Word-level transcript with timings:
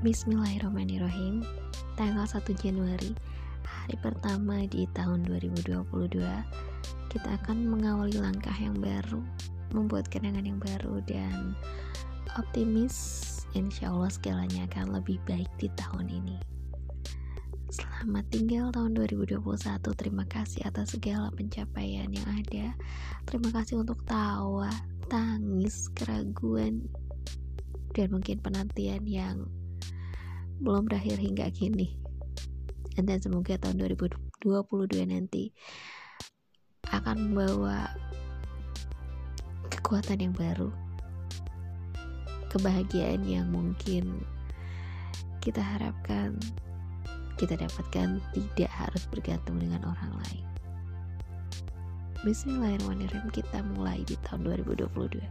Bismillahirrahmanirrahim. 0.00 1.44
Tanggal 1.92 2.24
1 2.24 2.40
Januari 2.56 3.12
Hari 3.68 4.00
pertama 4.00 4.64
di 4.64 4.88
tahun 4.96 5.28
2022 5.28 5.76
Kita 7.12 7.28
akan 7.36 7.68
mengawali 7.68 8.16
langkah 8.16 8.56
yang 8.56 8.80
baru 8.80 9.20
Membuat 9.76 10.08
kenangan 10.08 10.48
yang 10.48 10.56
baru 10.56 11.04
Dan 11.04 11.52
optimis 12.32 12.96
Insya 13.52 13.92
Allah 13.92 14.08
segalanya 14.08 14.64
akan 14.72 14.96
lebih 14.96 15.20
baik 15.28 15.52
di 15.60 15.68
tahun 15.76 16.08
ini. 16.08 16.40
Selamat 17.68 18.24
tinggal 18.32 18.72
tahun 18.72 18.96
2021 18.96 19.36
Terima 19.84 20.24
kasih 20.24 20.64
atas 20.64 20.96
segala 20.96 21.28
pencapaian 21.28 22.08
yang 22.08 22.28
ada. 22.40 22.72
Terima 23.28 23.52
kasih 23.52 23.84
untuk 23.84 24.00
tawa, 24.08 24.72
tangis, 25.12 25.92
keraguan 25.92 26.88
Dan 27.92 28.16
mungkin 28.16 28.40
penantian 28.40 29.04
yang 29.04 29.59
belum 30.60 30.86
berakhir 30.86 31.16
hingga 31.16 31.48
kini. 31.50 31.96
Dan 33.00 33.16
semoga 33.16 33.56
tahun 33.56 33.80
2022 33.96 35.08
nanti 35.08 35.56
akan 36.92 37.32
membawa 37.32 37.88
kekuatan 39.72 40.20
yang 40.20 40.36
baru 40.36 40.68
kebahagiaan 42.52 43.24
yang 43.24 43.48
mungkin 43.48 44.20
kita 45.40 45.64
harapkan 45.64 46.36
kita 47.40 47.56
dapatkan 47.56 48.20
tidak 48.36 48.68
harus 48.68 49.08
bergantung 49.08 49.56
dengan 49.56 49.80
orang 49.88 50.12
lain. 50.28 50.44
Bismillahirrahmanirrahim. 52.20 53.32
Kita 53.32 53.64
mulai 53.64 54.04
di 54.04 54.12
tahun 54.28 54.44
2022 54.60 55.24